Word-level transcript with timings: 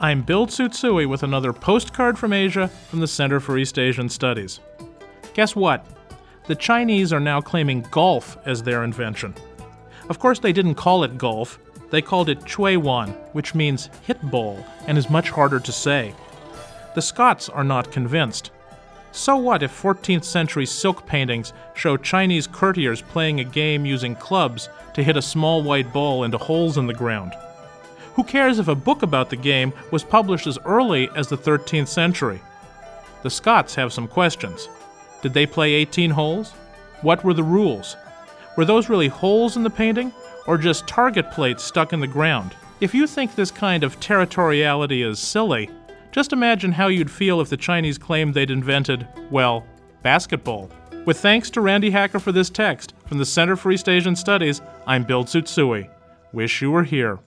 I'm 0.00 0.22
Bill 0.22 0.46
Tsutsui 0.46 1.08
with 1.08 1.24
another 1.24 1.52
postcard 1.52 2.16
from 2.16 2.32
Asia 2.32 2.68
from 2.88 3.00
the 3.00 3.08
Center 3.08 3.40
for 3.40 3.58
East 3.58 3.80
Asian 3.80 4.08
Studies. 4.08 4.60
Guess 5.34 5.56
what? 5.56 5.84
The 6.46 6.54
Chinese 6.54 7.12
are 7.12 7.18
now 7.18 7.40
claiming 7.40 7.84
golf 7.90 8.38
as 8.46 8.62
their 8.62 8.84
invention. 8.84 9.34
Of 10.08 10.20
course, 10.20 10.38
they 10.38 10.52
didn't 10.52 10.76
call 10.76 11.02
it 11.02 11.18
golf, 11.18 11.58
they 11.90 12.00
called 12.00 12.28
it 12.28 12.46
chui 12.46 12.76
wan, 12.76 13.08
which 13.32 13.56
means 13.56 13.90
hit 14.06 14.22
ball 14.30 14.64
and 14.86 14.96
is 14.96 15.10
much 15.10 15.30
harder 15.30 15.58
to 15.58 15.72
say. 15.72 16.14
The 16.94 17.02
Scots 17.02 17.48
are 17.48 17.64
not 17.64 17.90
convinced. 17.90 18.52
So 19.10 19.34
what 19.34 19.64
if 19.64 19.82
14th 19.82 20.22
century 20.22 20.66
silk 20.66 21.06
paintings 21.06 21.52
show 21.74 21.96
Chinese 21.96 22.46
courtiers 22.46 23.02
playing 23.02 23.40
a 23.40 23.44
game 23.44 23.84
using 23.84 24.14
clubs 24.14 24.68
to 24.94 25.02
hit 25.02 25.16
a 25.16 25.22
small 25.22 25.60
white 25.60 25.92
ball 25.92 26.22
into 26.22 26.38
holes 26.38 26.78
in 26.78 26.86
the 26.86 26.94
ground? 26.94 27.32
Who 28.18 28.24
cares 28.24 28.58
if 28.58 28.66
a 28.66 28.74
book 28.74 29.04
about 29.04 29.30
the 29.30 29.36
game 29.36 29.72
was 29.92 30.02
published 30.02 30.48
as 30.48 30.58
early 30.64 31.08
as 31.14 31.28
the 31.28 31.38
13th 31.38 31.86
century? 31.86 32.40
The 33.22 33.30
Scots 33.30 33.76
have 33.76 33.92
some 33.92 34.08
questions. 34.08 34.68
Did 35.22 35.34
they 35.34 35.46
play 35.46 35.72
18 35.74 36.10
holes? 36.10 36.50
What 37.02 37.22
were 37.22 37.32
the 37.32 37.44
rules? 37.44 37.96
Were 38.56 38.64
those 38.64 38.88
really 38.88 39.06
holes 39.06 39.56
in 39.56 39.62
the 39.62 39.70
painting, 39.70 40.12
or 40.48 40.58
just 40.58 40.88
target 40.88 41.30
plates 41.30 41.62
stuck 41.62 41.92
in 41.92 42.00
the 42.00 42.08
ground? 42.08 42.56
If 42.80 42.92
you 42.92 43.06
think 43.06 43.36
this 43.36 43.52
kind 43.52 43.84
of 43.84 44.00
territoriality 44.00 45.08
is 45.08 45.20
silly, 45.20 45.70
just 46.10 46.32
imagine 46.32 46.72
how 46.72 46.88
you'd 46.88 47.12
feel 47.12 47.40
if 47.40 47.50
the 47.50 47.56
Chinese 47.56 47.98
claimed 47.98 48.34
they'd 48.34 48.50
invented, 48.50 49.06
well, 49.30 49.64
basketball. 50.02 50.68
With 51.04 51.20
thanks 51.20 51.50
to 51.50 51.60
Randi 51.60 51.90
Hacker 51.90 52.18
for 52.18 52.32
this 52.32 52.50
text, 52.50 52.94
from 53.06 53.18
the 53.18 53.24
Center 53.24 53.54
for 53.54 53.70
East 53.70 53.88
Asian 53.88 54.16
Studies, 54.16 54.60
I'm 54.88 55.04
Bill 55.04 55.22
Tsutsui. 55.22 55.88
Wish 56.32 56.60
you 56.60 56.72
were 56.72 56.82
here. 56.82 57.20